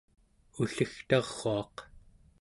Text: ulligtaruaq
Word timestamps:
ulligtaruaq 0.59 1.75